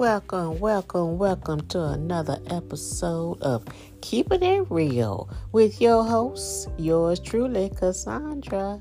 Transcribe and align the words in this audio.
Welcome, 0.00 0.60
welcome, 0.60 1.18
welcome 1.18 1.60
to 1.68 1.84
another 1.84 2.38
episode 2.46 3.42
of 3.42 3.66
Keeping 4.00 4.42
It 4.42 4.66
Real 4.70 5.28
with 5.52 5.78
your 5.78 6.02
host, 6.02 6.70
yours 6.78 7.20
truly, 7.20 7.68
Cassandra. 7.68 8.80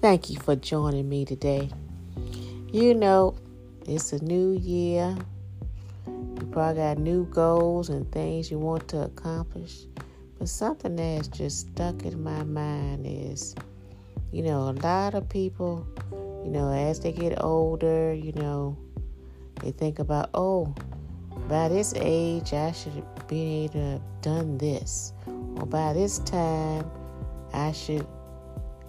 Thank 0.00 0.30
you 0.30 0.38
for 0.38 0.54
joining 0.54 1.08
me 1.08 1.24
today. 1.24 1.70
You 2.70 2.94
know, 2.94 3.34
it's 3.84 4.12
a 4.12 4.22
new 4.22 4.52
year. 4.52 5.16
You 6.06 6.48
probably 6.52 6.82
got 6.82 6.98
new 6.98 7.24
goals 7.24 7.88
and 7.88 8.08
things 8.12 8.48
you 8.48 8.60
want 8.60 8.86
to 8.90 9.02
accomplish. 9.02 9.86
But 10.38 10.48
something 10.48 10.94
that's 10.94 11.26
just 11.26 11.72
stuck 11.72 12.04
in 12.04 12.22
my 12.22 12.44
mind 12.44 13.06
is, 13.08 13.56
you 14.30 14.44
know, 14.44 14.68
a 14.68 14.78
lot 14.84 15.14
of 15.14 15.28
people, 15.28 15.84
you 16.44 16.50
know, 16.52 16.72
as 16.72 17.00
they 17.00 17.10
get 17.10 17.42
older, 17.42 18.14
you 18.14 18.30
know, 18.34 18.78
they 19.62 19.72
think 19.72 19.98
about, 19.98 20.30
oh, 20.34 20.74
by 21.48 21.68
this 21.68 21.94
age, 21.96 22.52
I 22.52 22.72
should 22.72 23.04
be 23.28 23.64
able 23.64 23.74
to 23.74 23.80
have 23.80 24.02
done 24.22 24.58
this. 24.58 25.12
Or 25.56 25.66
by 25.66 25.92
this 25.92 26.18
time, 26.20 26.90
I 27.52 27.72
should 27.72 28.06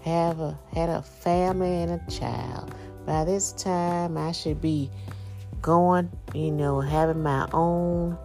have 0.02 0.40
a 0.40 0.58
had 0.74 0.90
a 0.90 1.02
family 1.02 1.84
and 1.84 1.92
a 1.92 2.12
child. 2.12 2.74
By 3.06 3.24
this 3.24 3.52
time, 3.54 4.18
I 4.18 4.32
should 4.32 4.62
be 4.62 4.90
going, 5.62 6.10
you 6.34 6.52
know, 6.52 6.80
having 6.80 7.22
my 7.22 7.48
own 7.54 8.18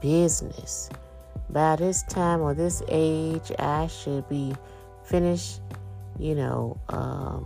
business. 0.00 0.90
By 1.50 1.76
this 1.76 2.02
time 2.04 2.40
or 2.40 2.54
this 2.54 2.82
age, 2.88 3.52
I 3.58 3.86
should 3.86 4.28
be 4.28 4.54
finished, 5.04 5.60
you 6.18 6.34
know, 6.34 6.78
um, 6.88 7.44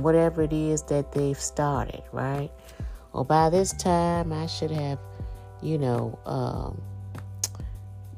whatever 0.00 0.42
it 0.42 0.52
is 0.52 0.82
that 0.84 1.12
they've 1.12 1.38
started, 1.38 2.02
right? 2.12 2.50
Or 3.12 3.24
by 3.24 3.50
this 3.50 3.72
time, 3.72 4.32
I 4.32 4.46
should 4.46 4.70
have, 4.70 4.98
you 5.62 5.78
know, 5.78 6.18
um, 6.26 6.80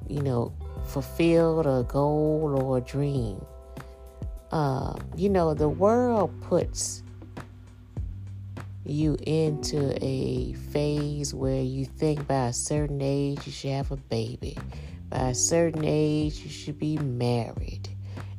you 0.09 0.23
know, 0.23 0.53
fulfilled 0.87 1.67
a 1.67 1.85
goal 1.85 2.61
or 2.61 2.79
a 2.79 2.81
dream. 2.81 3.45
Uh, 4.51 4.99
you 5.17 5.29
know, 5.29 5.55
the 5.55 5.69
world 5.69 6.33
puts 6.43 7.03
you 8.85 9.17
into 9.23 9.97
a 10.05 10.53
phase 10.73 11.33
where 11.33 11.63
you 11.63 11.85
think 11.85 12.27
by 12.27 12.47
a 12.47 12.53
certain 12.53 13.01
age 13.01 13.47
you 13.47 13.53
should 13.53 13.71
have 13.71 13.93
a 13.93 13.97
baby. 13.97 14.59
By 15.09 15.31
a 15.31 15.35
certain 15.35 15.85
age 15.85 16.41
you 16.41 16.51
should 16.51 16.79
be 16.79 16.99
married. 16.99 17.89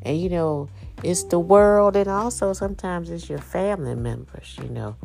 And 0.02 0.20
you 0.20 0.30
know, 0.30 0.70
it's 1.04 1.24
the 1.24 1.40
world 1.40 1.96
and 1.96 2.10
also 2.10 2.54
sometimes 2.54 3.10
it's 3.10 3.30
your 3.30 3.40
family 3.40 3.96
members, 3.96 4.58
you 4.62 4.70
know. 4.70 4.98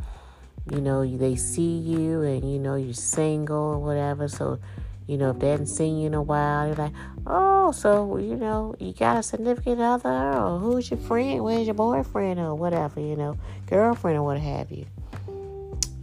You 0.71 0.81
know, 0.81 1.07
they 1.07 1.37
see 1.37 1.79
you 1.79 2.23
and 2.23 2.53
you 2.53 2.59
know 2.59 2.75
you're 2.75 2.93
single 2.93 3.57
or 3.57 3.79
whatever, 3.79 4.29
so 4.29 4.59
you 5.07 5.17
know, 5.17 5.31
if 5.31 5.39
they 5.39 5.51
haven't 5.51 5.69
seen 5.69 5.99
you 5.99 6.09
in 6.09 6.15
a 6.15 6.23
while, 6.23 6.67
you're 6.67 6.77
like, 6.77 6.93
oh, 7.27 7.71
so, 7.71 8.19
you 8.19 8.35
know, 8.35 8.75
you 8.81 8.93
got 8.93 9.17
a 9.17 9.23
significant 9.23 9.81
other, 9.81 10.09
or 10.09 10.59
who's 10.59 10.91
your 10.91 10.99
friend, 10.99 11.45
where's 11.45 11.67
your 11.67 11.75
boyfriend, 11.75 12.41
or 12.41 12.57
whatever, 12.57 13.01
you 13.01 13.15
know, 13.15 13.39
girlfriend, 13.67 14.19
or 14.19 14.25
what 14.25 14.39
have 14.39 14.71
you. 14.73 14.85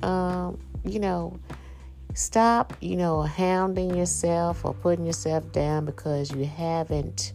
Um, 0.08 0.58
you 0.86 1.00
know, 1.00 1.38
stop, 2.14 2.73
you 2.80 2.95
know, 2.95 3.23
hounding 3.23 3.94
yourself 3.94 4.64
or 4.64 4.73
putting 4.73 5.06
yourself 5.06 5.52
down 5.52 5.84
because 5.84 6.31
you 6.31 6.45
haven't 6.45 7.34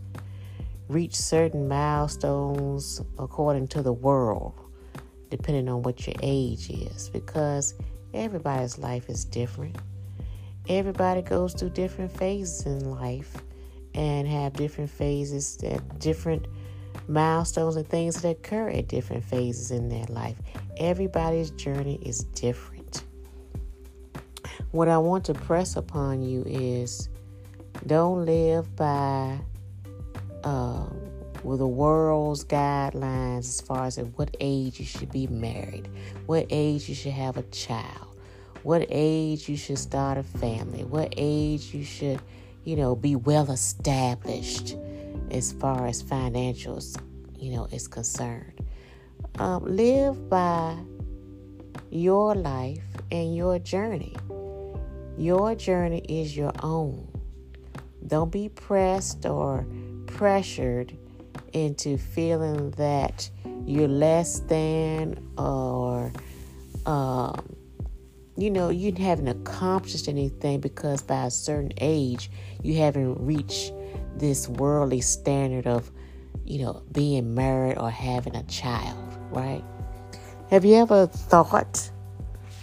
reached 0.88 1.16
certain 1.16 1.68
milestones 1.68 3.02
according 3.18 3.68
to 3.68 3.82
the 3.82 3.92
world, 3.92 4.54
depending 5.30 5.68
on 5.68 5.82
what 5.82 6.06
your 6.06 6.16
age 6.22 6.70
is, 6.70 7.08
because 7.10 7.74
everybody's 8.14 8.78
life 8.78 9.08
is 9.08 9.24
different. 9.24 9.76
Everybody 10.68 11.22
goes 11.22 11.54
through 11.54 11.70
different 11.70 12.12
phases 12.12 12.66
in 12.66 12.90
life 12.90 13.36
and 13.94 14.28
have 14.28 14.52
different 14.52 14.90
phases 14.90 15.56
that 15.58 15.98
different 15.98 16.46
milestones 17.08 17.76
and 17.76 17.88
things 17.88 18.20
that 18.22 18.28
occur 18.28 18.68
at 18.68 18.88
different 18.88 19.24
phases 19.24 19.70
in 19.70 19.88
their 19.88 20.04
life. 20.06 20.36
Everybody's 20.76 21.50
journey 21.52 21.98
is 22.02 22.24
different. 22.34 23.02
What 24.70 24.88
I 24.88 24.98
want 24.98 25.24
to 25.26 25.34
press 25.34 25.76
upon 25.76 26.22
you 26.22 26.44
is 26.46 27.08
don't 27.86 28.26
live 28.26 28.76
by 28.76 29.38
uh, 30.44 30.86
with 31.44 31.60
the 31.60 31.66
world's 31.66 32.44
guidelines 32.44 33.38
as 33.40 33.60
far 33.60 33.86
as 33.86 33.98
at 33.98 34.06
what 34.18 34.36
age 34.40 34.80
you 34.80 34.86
should 34.86 35.10
be 35.10 35.26
married, 35.26 35.88
what 36.26 36.46
age 36.50 36.88
you 36.88 36.94
should 36.94 37.12
have 37.12 37.36
a 37.36 37.42
child, 37.44 38.16
what 38.62 38.84
age 38.88 39.48
you 39.48 39.56
should 39.56 39.78
start 39.78 40.18
a 40.18 40.22
family, 40.22 40.84
what 40.84 41.12
age 41.16 41.72
you 41.74 41.84
should, 41.84 42.20
you 42.64 42.76
know, 42.76 42.94
be 42.94 43.16
well 43.16 43.50
established 43.50 44.76
as 45.30 45.52
far 45.52 45.86
as 45.86 46.02
financials, 46.02 47.00
you 47.36 47.52
know, 47.52 47.66
is 47.70 47.86
concerned. 47.86 48.60
Um, 49.38 49.64
live 49.64 50.28
by 50.28 50.76
your 51.90 52.34
life 52.34 52.82
and 53.10 53.36
your 53.36 53.58
journey. 53.58 54.16
Your 55.16 55.54
journey 55.54 56.04
is 56.08 56.36
your 56.36 56.52
own. 56.62 57.08
Don't 58.06 58.30
be 58.30 58.48
pressed 58.48 59.26
or 59.26 59.66
pressured 60.06 60.96
into 61.52 61.98
feeling 61.98 62.70
that 62.72 63.30
you're 63.66 63.88
less 63.88 64.40
than 64.40 65.22
or 65.36 66.12
um, 66.86 67.54
you 68.36 68.50
know 68.50 68.70
you 68.70 68.92
haven't 68.92 69.28
accomplished 69.28 70.08
anything 70.08 70.60
because 70.60 71.02
by 71.02 71.26
a 71.26 71.30
certain 71.30 71.72
age 71.78 72.30
you 72.62 72.76
haven't 72.76 73.14
reached 73.18 73.72
this 74.18 74.48
worldly 74.48 75.00
standard 75.00 75.66
of, 75.66 75.90
you 76.44 76.62
know, 76.62 76.82
being 76.92 77.34
married 77.34 77.78
or 77.78 77.90
having 77.90 78.36
a 78.36 78.42
child, 78.44 78.98
right? 79.30 79.64
Have 80.50 80.64
you 80.64 80.76
ever 80.76 81.06
thought, 81.06 81.90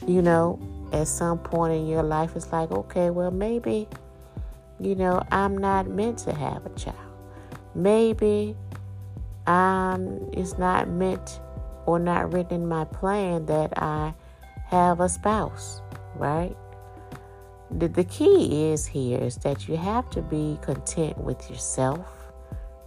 you 0.07 0.21
know, 0.21 0.59
at 0.91 1.07
some 1.07 1.39
point 1.39 1.73
in 1.73 1.87
your 1.87 2.03
life, 2.03 2.35
it's 2.35 2.51
like, 2.51 2.71
okay, 2.71 3.09
well, 3.09 3.31
maybe, 3.31 3.87
you 4.79 4.95
know, 4.95 5.21
I'm 5.31 5.57
not 5.57 5.87
meant 5.87 6.19
to 6.19 6.33
have 6.33 6.65
a 6.65 6.69
child. 6.69 6.97
Maybe 7.73 8.55
um, 9.47 10.29
it's 10.33 10.57
not 10.57 10.89
meant 10.89 11.39
or 11.85 11.99
not 11.99 12.33
written 12.33 12.61
in 12.61 12.67
my 12.67 12.85
plan 12.85 13.45
that 13.45 13.73
I 13.81 14.13
have 14.69 14.99
a 14.99 15.09
spouse, 15.09 15.81
right? 16.15 16.55
the, 17.71 17.87
the 17.87 18.03
key 18.03 18.71
is 18.71 18.85
here 18.85 19.19
is 19.19 19.37
that 19.37 19.67
you 19.67 19.75
have 19.77 20.09
to 20.11 20.21
be 20.21 20.57
content 20.61 21.17
with 21.17 21.49
yourself, 21.49 22.07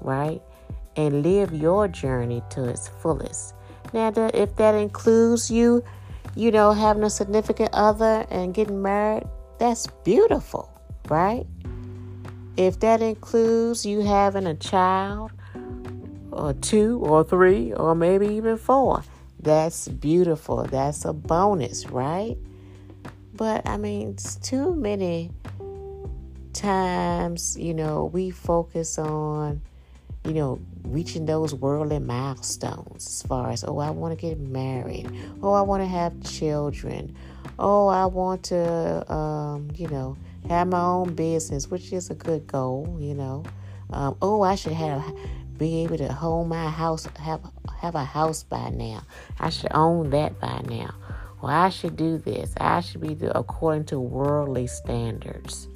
right? 0.00 0.40
And 0.96 1.22
live 1.22 1.52
your 1.52 1.88
journey 1.88 2.42
to 2.50 2.64
its 2.64 2.88
fullest. 2.88 3.54
Now, 3.92 4.12
if 4.34 4.56
that 4.56 4.74
includes 4.74 5.50
you, 5.50 5.84
you 6.34 6.50
know, 6.50 6.72
having 6.72 7.04
a 7.04 7.10
significant 7.10 7.70
other 7.72 8.26
and 8.30 8.54
getting 8.54 8.82
married, 8.82 9.24
that's 9.58 9.86
beautiful, 10.04 10.70
right? 11.08 11.46
If 12.56 12.80
that 12.80 13.00
includes 13.00 13.86
you 13.86 14.00
having 14.00 14.46
a 14.46 14.54
child, 14.54 15.32
or 16.38 16.54
two, 16.54 17.00
or 17.00 17.24
three, 17.24 17.72
or 17.72 17.94
maybe 17.94 18.28
even 18.28 18.56
four, 18.56 19.02
that's 19.40 19.88
beautiful. 19.88 20.64
That's 20.64 21.04
a 21.04 21.12
bonus, 21.12 21.86
right? 21.86 22.36
But 23.34 23.68
I 23.68 23.76
mean, 23.76 24.10
it's 24.10 24.36
too 24.36 24.74
many 24.74 25.30
times, 26.52 27.56
you 27.58 27.74
know, 27.74 28.06
we 28.06 28.30
focus 28.30 28.98
on, 28.98 29.62
you 30.24 30.32
know, 30.32 30.60
reaching 30.84 31.26
those 31.26 31.54
worldly 31.54 31.98
milestones 31.98 33.06
as 33.06 33.22
far 33.22 33.50
as, 33.50 33.64
oh, 33.64 33.78
I 33.78 33.90
want 33.90 34.18
to 34.18 34.20
get 34.20 34.38
married. 34.40 35.10
Oh, 35.42 35.52
I 35.52 35.60
want 35.62 35.82
to 35.82 35.86
have 35.86 36.20
children. 36.24 37.14
Oh, 37.58 37.88
I 37.88 38.06
want 38.06 38.44
to, 38.44 39.12
um, 39.12 39.68
you 39.74 39.88
know, 39.88 40.16
have 40.48 40.68
my 40.68 40.80
own 40.80 41.14
business, 41.14 41.70
which 41.70 41.92
is 41.92 42.10
a 42.10 42.14
good 42.14 42.46
goal, 42.46 42.96
you 43.00 43.14
know. 43.14 43.44
Um, 43.90 44.16
oh, 44.20 44.42
I 44.42 44.54
should 44.54 44.72
have 44.72 45.04
be 45.58 45.82
able 45.84 45.98
to 45.98 46.12
hold 46.12 46.48
my 46.48 46.68
house, 46.68 47.06
have 47.18 47.40
have 47.80 47.94
a 47.94 48.04
house 48.04 48.42
by 48.42 48.70
now. 48.70 49.02
I 49.38 49.50
should 49.50 49.72
own 49.74 50.10
that 50.10 50.40
by 50.40 50.62
now 50.68 50.94
well, 51.40 51.52
I 51.52 51.68
should 51.68 51.96
do 51.96 52.18
this. 52.18 52.52
I 52.58 52.80
should 52.80 53.00
be 53.00 53.14
do, 53.14 53.30
according 53.34 53.84
to 53.86 54.00
worldly 54.00 54.66
standards. 54.66 55.68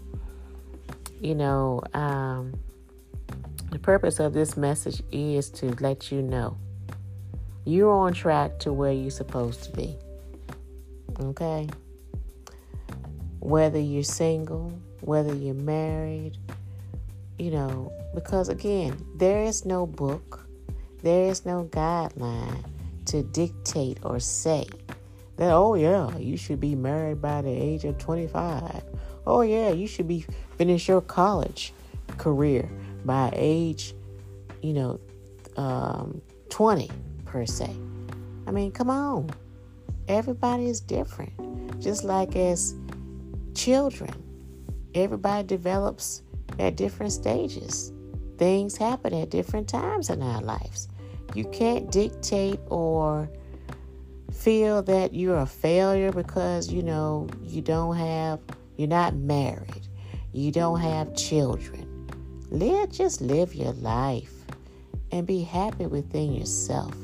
You 1.21 1.37
know, 1.37 1.83
um, 1.95 2.55
the 3.71 3.79
purpose 3.79 4.19
of 4.19 4.33
this 4.33 4.57
message 4.57 5.03
is 5.13 5.51
to 5.51 5.71
let 5.77 6.11
you 6.11 6.21
know 6.21 6.57
you're 7.65 7.93
on 7.93 8.13
track 8.13 8.59
to 8.59 8.73
where 8.73 8.93
you're 8.93 9.11
supposed 9.11 9.63
to 9.65 9.71
be. 9.71 9.97
Okay? 11.21 11.69
Whether 13.39 13.79
you're 13.79 14.03
single, 14.03 14.73
whether 15.01 15.33
you're 15.33 15.55
married, 15.55 16.37
you 17.43 17.51
know, 17.51 17.93
because 18.15 18.49
again, 18.49 19.05
there 19.17 19.43
is 19.43 19.65
no 19.65 19.85
book, 19.85 20.47
there 21.03 21.29
is 21.29 21.45
no 21.45 21.65
guideline 21.73 22.65
to 23.07 23.25
dictate 23.25 23.99
or 24.05 24.21
say 24.21 24.65
That, 25.39 25.51
oh, 25.53 25.75
yeah, 25.75 26.17
you 26.19 26.37
should 26.37 26.61
be 26.61 26.77
married 26.77 27.21
by 27.21 27.43
the 27.43 27.51
age 27.51 27.85
of 27.85 27.99
25. 27.99 28.85
Oh, 29.27 29.41
yeah, 29.41 29.71
you 29.71 29.89
should 29.89 30.07
be 30.07 30.25
finish 30.57 30.87
your 30.87 31.01
college 31.01 31.73
career 32.17 32.71
by 33.05 33.33
age, 33.35 33.93
you 34.63 34.75
know, 34.75 35.01
um, 35.57 36.23
20 36.51 36.89
per 37.25 37.45
se. 37.45 37.75
I 38.47 38.53
mean, 38.53 38.71
come 38.71 38.89
on. 38.89 39.31
Everybody 40.07 40.69
is 40.69 40.79
different. 40.81 41.33
Just 41.81 42.05
like 42.05 42.37
as 42.37 42.77
children, 43.57 44.15
everybody 44.95 45.45
develops 45.45 46.23
at 46.59 46.77
different 46.77 47.13
stages. 47.13 47.93
Things 48.39 48.77
happen 48.77 49.15
at 49.15 49.31
different 49.31 49.69
times 49.69 50.11
in 50.11 50.23
our 50.23 50.41
lives. 50.41 50.89
You 51.35 51.45
can't 51.47 51.91
dictate 51.91 52.61
or 52.67 53.31
feel 54.33 54.83
that 54.83 55.15
you're 55.15 55.39
a 55.39 55.47
failure 55.47 56.13
because 56.13 56.73
you 56.73 56.83
know 56.83 57.29
you 57.43 57.63
don't 57.63 57.97
have 57.97 58.41
you're 58.77 58.89
not 58.89 59.15
married. 59.15 59.87
You 60.33 60.51
don't 60.51 60.81
have 60.81 61.15
children. 61.15 62.09
Live 62.51 62.91
just 62.91 63.21
live 63.21 63.55
your 63.55 63.73
life 63.73 64.33
and 65.11 65.27
be 65.27 65.43
happy 65.43 65.87
within 65.87 66.33
yourself. 66.35 66.95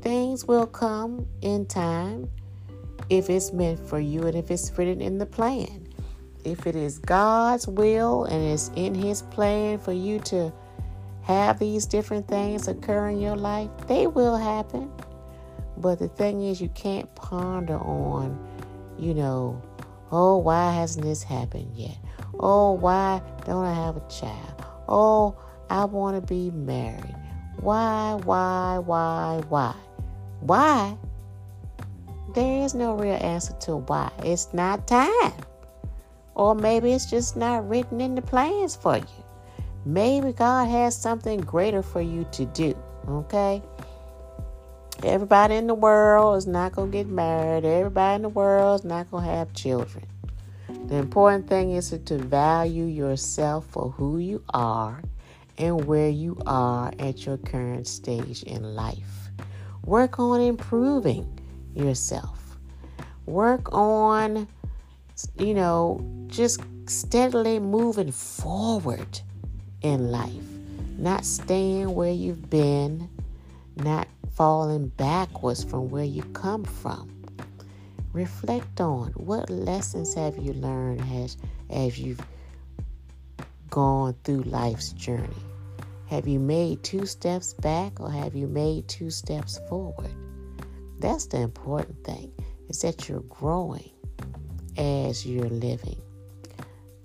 Things 0.00 0.46
will 0.46 0.66
come 0.66 1.26
in 1.40 1.66
time 1.66 2.28
if 3.08 3.30
it's 3.30 3.52
meant 3.52 3.78
for 3.78 4.00
you 4.00 4.22
and 4.26 4.36
if 4.36 4.50
it's 4.50 4.76
written 4.76 5.00
in 5.00 5.18
the 5.18 5.26
plan. 5.26 5.88
If 6.44 6.66
it 6.66 6.74
is 6.74 6.98
God's 6.98 7.68
will 7.68 8.24
and 8.24 8.42
it's 8.42 8.70
in 8.74 8.94
His 8.94 9.22
plan 9.22 9.78
for 9.78 9.92
you 9.92 10.18
to 10.20 10.52
have 11.22 11.58
these 11.58 11.86
different 11.86 12.26
things 12.26 12.68
occur 12.68 13.08
in 13.08 13.20
your 13.20 13.36
life, 13.36 13.70
they 13.86 14.06
will 14.06 14.36
happen. 14.36 14.90
But 15.76 15.98
the 15.98 16.08
thing 16.08 16.42
is, 16.42 16.60
you 16.60 16.68
can't 16.70 17.12
ponder 17.14 17.78
on, 17.78 18.38
you 18.98 19.14
know, 19.14 19.60
oh, 20.10 20.38
why 20.38 20.72
hasn't 20.72 21.04
this 21.04 21.22
happened 21.22 21.70
yet? 21.74 21.96
Oh, 22.38 22.72
why 22.72 23.22
don't 23.44 23.64
I 23.64 23.74
have 23.74 23.96
a 23.96 24.08
child? 24.08 24.64
Oh, 24.88 25.36
I 25.70 25.84
want 25.84 26.16
to 26.16 26.34
be 26.34 26.50
married. 26.50 27.16
Why, 27.60 28.18
why, 28.24 28.78
why, 28.78 29.42
why? 29.48 29.74
Why? 30.40 30.96
There 32.34 32.64
is 32.64 32.74
no 32.74 32.94
real 32.94 33.14
answer 33.14 33.54
to 33.60 33.76
why. 33.76 34.10
It's 34.24 34.52
not 34.52 34.88
time. 34.88 35.32
Or 36.34 36.54
maybe 36.54 36.92
it's 36.92 37.06
just 37.06 37.36
not 37.36 37.68
written 37.68 38.00
in 38.00 38.14
the 38.14 38.22
plans 38.22 38.74
for 38.76 38.96
you. 38.96 39.24
Maybe 39.84 40.32
God 40.32 40.68
has 40.68 40.96
something 40.96 41.40
greater 41.40 41.82
for 41.82 42.00
you 42.00 42.26
to 42.32 42.46
do. 42.46 42.76
Okay? 43.08 43.62
Everybody 45.02 45.56
in 45.56 45.66
the 45.66 45.74
world 45.74 46.36
is 46.36 46.46
not 46.46 46.72
going 46.72 46.92
to 46.92 46.98
get 46.98 47.08
married. 47.08 47.64
Everybody 47.64 48.16
in 48.16 48.22
the 48.22 48.28
world 48.28 48.80
is 48.80 48.84
not 48.84 49.10
going 49.10 49.24
to 49.24 49.30
have 49.30 49.52
children. 49.52 50.06
The 50.86 50.96
important 50.96 51.48
thing 51.48 51.72
is 51.72 51.90
to 51.90 52.18
value 52.18 52.84
yourself 52.84 53.66
for 53.66 53.90
who 53.90 54.18
you 54.18 54.44
are 54.54 55.02
and 55.58 55.84
where 55.86 56.08
you 56.08 56.40
are 56.46 56.92
at 56.98 57.26
your 57.26 57.36
current 57.36 57.86
stage 57.86 58.42
in 58.44 58.74
life. 58.74 59.30
Work 59.84 60.18
on 60.18 60.40
improving 60.40 61.40
yourself. 61.74 62.56
Work 63.26 63.72
on, 63.72 64.46
you 65.38 65.54
know, 65.54 66.00
just 66.26 66.60
steadily 66.86 67.58
moving 67.58 68.12
forward 68.12 69.20
in 69.82 70.10
life, 70.10 70.32
not 70.98 71.24
staying 71.24 71.94
where 71.94 72.12
you've 72.12 72.48
been, 72.50 73.08
not 73.76 74.08
falling 74.34 74.88
backwards 74.88 75.64
from 75.64 75.90
where 75.90 76.04
you 76.04 76.22
come 76.32 76.64
from. 76.64 77.08
Reflect 78.12 78.80
on 78.80 79.12
what 79.12 79.48
lessons 79.48 80.14
have 80.14 80.36
you 80.36 80.52
learned 80.52 81.00
as, 81.12 81.36
as 81.70 81.98
you've 81.98 82.20
gone 83.70 84.14
through 84.24 84.42
life's 84.42 84.92
journey. 84.92 85.28
Have 86.08 86.28
you 86.28 86.38
made 86.38 86.82
two 86.82 87.06
steps 87.06 87.54
back 87.54 88.00
or 88.00 88.10
have 88.10 88.34
you 88.34 88.46
made 88.46 88.86
two 88.86 89.10
steps 89.10 89.58
forward? 89.68 90.10
That's 90.98 91.26
the 91.26 91.40
important 91.40 92.04
thing, 92.04 92.30
is 92.68 92.82
that 92.82 93.08
you're 93.08 93.20
growing 93.20 93.91
as 94.76 95.26
you're 95.26 95.48
living, 95.48 96.00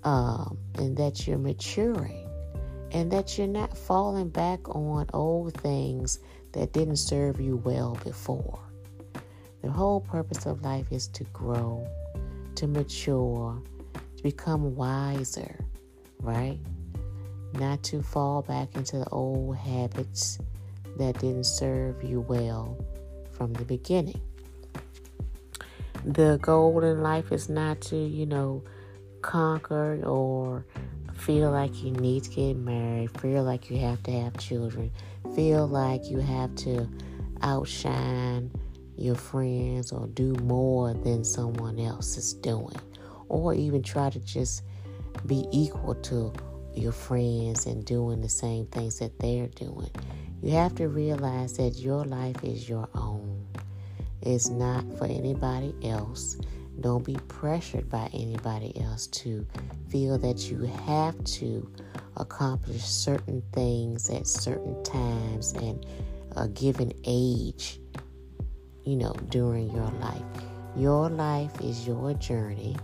um, 0.04 0.58
and 0.76 0.96
that 0.96 1.26
you're 1.26 1.38
maturing 1.38 2.28
and 2.90 3.10
that 3.10 3.36
you're 3.36 3.46
not 3.46 3.76
falling 3.76 4.28
back 4.28 4.66
on 4.74 5.06
old 5.12 5.54
things 5.54 6.20
that 6.52 6.72
didn't 6.72 6.96
serve 6.96 7.40
you 7.40 7.56
well 7.56 7.98
before. 8.04 8.58
The 9.62 9.70
whole 9.70 10.00
purpose 10.00 10.46
of 10.46 10.62
life 10.62 10.90
is 10.90 11.08
to 11.08 11.24
grow, 11.24 11.86
to 12.54 12.66
mature, 12.66 13.60
to 14.16 14.22
become 14.22 14.74
wiser, 14.74 15.64
right? 16.20 16.58
Not 17.54 17.82
to 17.84 18.02
fall 18.02 18.42
back 18.42 18.74
into 18.74 18.98
the 18.98 19.08
old 19.10 19.56
habits 19.56 20.38
that 20.96 21.18
didn't 21.18 21.44
serve 21.44 22.02
you 22.02 22.20
well 22.20 22.78
from 23.32 23.52
the 23.52 23.64
beginning. 23.64 24.20
The 26.04 26.38
goal 26.40 26.82
in 26.84 27.02
life 27.02 27.32
is 27.32 27.48
not 27.48 27.80
to, 27.82 27.96
you 27.96 28.26
know, 28.26 28.62
conquer 29.20 30.00
or 30.04 30.64
feel 31.14 31.50
like 31.50 31.82
you 31.82 31.90
need 31.90 32.24
to 32.24 32.30
get 32.30 32.56
married, 32.56 33.20
feel 33.20 33.42
like 33.42 33.70
you 33.70 33.78
have 33.78 34.02
to 34.04 34.12
have 34.12 34.36
children, 34.38 34.92
feel 35.34 35.66
like 35.66 36.08
you 36.08 36.18
have 36.18 36.54
to 36.56 36.88
outshine 37.42 38.50
your 38.96 39.16
friends 39.16 39.92
or 39.92 40.06
do 40.08 40.32
more 40.42 40.94
than 40.94 41.24
someone 41.24 41.78
else 41.78 42.16
is 42.16 42.32
doing, 42.34 42.80
or 43.28 43.54
even 43.54 43.82
try 43.82 44.10
to 44.10 44.20
just 44.20 44.62
be 45.26 45.46
equal 45.52 45.94
to 45.96 46.32
your 46.74 46.92
friends 46.92 47.66
and 47.66 47.84
doing 47.84 48.20
the 48.20 48.28
same 48.28 48.66
things 48.66 48.98
that 49.00 49.18
they're 49.18 49.48
doing. 49.48 49.90
You 50.42 50.52
have 50.52 50.76
to 50.76 50.88
realize 50.88 51.56
that 51.56 51.78
your 51.78 52.04
life 52.04 52.42
is 52.44 52.68
your 52.68 52.88
own. 52.94 53.46
It's 54.22 54.48
not 54.48 54.84
for 54.98 55.04
anybody 55.04 55.74
else. 55.82 56.38
Don't 56.80 57.04
be 57.04 57.16
pressured 57.28 57.88
by 57.88 58.08
anybody 58.12 58.80
else 58.80 59.06
to 59.08 59.46
feel 59.88 60.18
that 60.18 60.50
you 60.50 60.62
have 60.86 61.22
to 61.24 61.70
accomplish 62.16 62.84
certain 62.84 63.42
things 63.52 64.10
at 64.10 64.26
certain 64.26 64.82
times 64.84 65.52
and 65.52 65.84
a 66.36 66.48
given 66.48 66.92
age, 67.04 67.80
you 68.84 68.96
know, 68.96 69.12
during 69.28 69.70
your 69.70 69.90
life. 70.00 70.22
Your 70.76 71.08
life 71.08 71.60
is 71.60 71.86
your 71.86 72.14
journey 72.14 72.76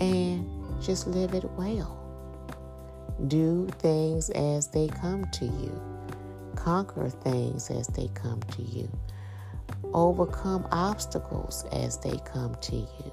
and 0.00 0.46
just 0.82 1.06
live 1.06 1.34
it 1.34 1.44
well. 1.52 1.98
Do 3.28 3.68
things 3.78 4.30
as 4.30 4.68
they 4.68 4.88
come 4.88 5.24
to 5.32 5.44
you, 5.44 5.80
conquer 6.56 7.08
things 7.08 7.70
as 7.70 7.86
they 7.88 8.08
come 8.14 8.40
to 8.40 8.62
you 8.62 8.90
overcome 9.94 10.66
obstacles 10.72 11.64
as 11.72 11.98
they 11.98 12.18
come 12.24 12.54
to 12.62 12.76
you. 12.76 13.12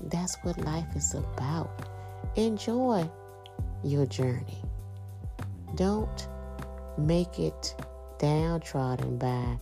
That's 0.00 0.36
what 0.42 0.58
life 0.58 0.96
is 0.96 1.14
about. 1.14 1.88
Enjoy 2.36 3.08
your 3.84 4.06
journey. 4.06 4.62
Don't 5.74 6.28
make 6.98 7.38
it 7.38 7.74
downtrodden 8.18 9.18
by 9.18 9.58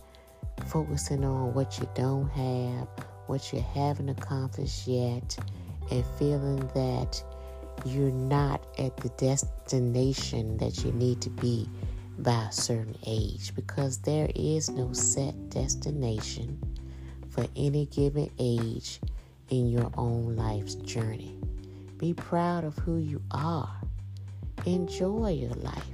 focusing 0.67 1.23
on 1.23 1.53
what 1.53 1.79
you 1.79 1.89
don't 1.95 2.29
have, 2.29 2.87
what 3.27 3.51
you 3.51 3.63
haven't 3.73 4.09
accomplished 4.09 4.87
yet, 4.87 5.37
and 5.89 6.05
feeling 6.17 6.69
that 6.73 7.23
you're 7.85 8.11
not 8.11 8.65
at 8.77 8.95
the 8.97 9.09
destination 9.09 10.57
that 10.57 10.83
you 10.83 10.91
need 10.91 11.21
to 11.21 11.29
be 11.29 11.67
by 12.23 12.45
a 12.49 12.51
certain 12.51 12.97
age 13.05 13.53
because 13.55 13.97
there 13.99 14.29
is 14.35 14.69
no 14.69 14.93
set 14.93 15.49
destination 15.49 16.59
for 17.29 17.45
any 17.55 17.85
given 17.87 18.29
age 18.37 18.99
in 19.49 19.67
your 19.69 19.91
own 19.97 20.35
life's 20.35 20.75
journey. 20.75 21.37
Be 21.97 22.13
proud 22.13 22.63
of 22.63 22.77
who 22.77 22.97
you 22.97 23.21
are. 23.31 23.75
Enjoy 24.65 25.31
your 25.31 25.53
life. 25.55 25.85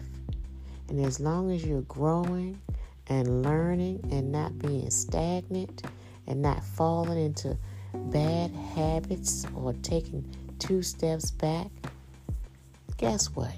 And 0.89 1.05
as 1.05 1.19
long 1.19 1.51
as 1.51 1.65
you're 1.65 1.81
growing 1.81 2.59
and 3.07 3.43
learning 3.43 4.07
and 4.11 4.31
not 4.31 4.57
being 4.59 4.89
stagnant 4.89 5.83
and 6.27 6.41
not 6.41 6.63
falling 6.63 7.23
into 7.23 7.57
bad 7.93 8.51
habits 8.51 9.45
or 9.55 9.73
taking 9.81 10.25
two 10.59 10.81
steps 10.81 11.31
back, 11.31 11.67
guess 12.97 13.27
what? 13.27 13.53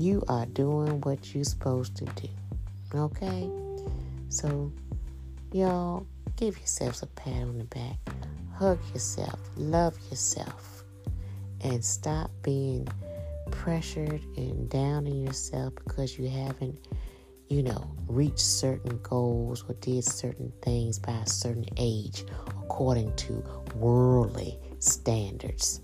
You 0.00 0.22
are 0.28 0.46
doing 0.46 1.00
what 1.02 1.34
you're 1.34 1.44
supposed 1.44 1.96
to 1.96 2.04
do. 2.04 2.28
Okay? 2.94 3.48
So, 4.28 4.72
y'all, 5.52 6.06
give 6.36 6.56
yourselves 6.58 7.02
a 7.02 7.06
pat 7.06 7.42
on 7.42 7.58
the 7.58 7.64
back, 7.64 7.98
hug 8.54 8.78
yourself, 8.92 9.38
love 9.56 9.96
yourself, 10.10 10.84
and 11.62 11.84
stop 11.84 12.30
being 12.42 12.88
pressured 13.50 14.22
and 14.36 14.68
down 14.70 15.06
on 15.06 15.20
yourself 15.20 15.74
because 15.74 16.18
you 16.18 16.28
haven't, 16.28 16.86
you 17.48 17.62
know, 17.62 17.90
reached 18.06 18.38
certain 18.38 18.98
goals 19.02 19.64
or 19.68 19.74
did 19.74 20.04
certain 20.04 20.52
things 20.62 20.98
by 20.98 21.12
a 21.12 21.26
certain 21.26 21.66
age 21.76 22.24
according 22.62 23.14
to 23.16 23.44
worldly 23.74 24.58
standards. 24.78 25.80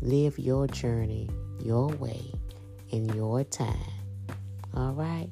Live 0.00 0.38
your 0.38 0.66
journey 0.66 1.30
your 1.60 1.88
way 1.88 2.20
in 2.92 3.08
your 3.14 3.42
time. 3.44 3.76
All 4.74 4.92
right? 4.92 5.28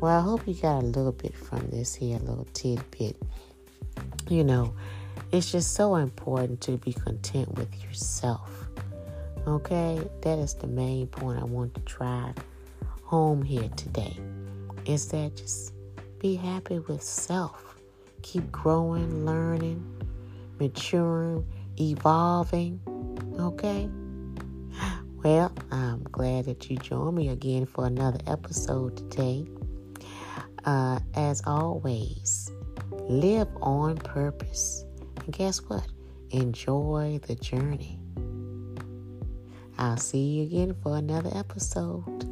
Well, 0.00 0.18
I 0.18 0.22
hope 0.22 0.46
you 0.46 0.54
got 0.54 0.82
a 0.82 0.86
little 0.86 1.12
bit 1.12 1.34
from 1.34 1.68
this 1.70 1.94
here, 1.94 2.16
a 2.16 2.20
little 2.20 2.46
tidbit. 2.54 3.16
You 4.28 4.44
know, 4.44 4.74
it's 5.32 5.50
just 5.50 5.74
so 5.74 5.96
important 5.96 6.60
to 6.62 6.78
be 6.78 6.92
content 6.92 7.56
with 7.56 7.82
yourself. 7.82 8.68
Okay? 9.46 10.00
That 10.22 10.38
is 10.38 10.54
the 10.54 10.68
main 10.68 11.06
point 11.08 11.40
I 11.40 11.44
want 11.44 11.74
to 11.74 11.80
drive 11.80 12.36
home 13.02 13.42
here 13.42 13.68
today. 13.76 14.16
Is 14.86 15.08
that 15.08 15.36
just 15.36 15.74
be 16.20 16.36
happy 16.36 16.78
with 16.78 17.02
self. 17.02 17.76
Keep 18.22 18.52
growing, 18.52 19.24
learning, 19.24 19.82
maturing, 20.58 21.46
evolving. 21.78 22.80
Okay? 23.38 23.88
Well, 25.22 25.52
I'm 25.70 26.02
glad 26.04 26.46
that 26.46 26.70
you 26.70 26.78
joined 26.78 27.14
me 27.14 27.28
again 27.28 27.66
for 27.66 27.84
another 27.84 28.20
episode 28.26 28.96
today. 28.96 29.46
Uh, 30.64 30.98
as 31.12 31.42
always, 31.46 32.50
live 32.90 33.48
on 33.60 33.98
purpose. 33.98 34.86
And 35.22 35.30
guess 35.30 35.58
what? 35.58 35.86
Enjoy 36.30 37.20
the 37.26 37.34
journey. 37.34 37.98
I'll 39.76 39.98
see 39.98 40.38
you 40.38 40.44
again 40.44 40.74
for 40.82 40.96
another 40.96 41.30
episode. 41.34 42.29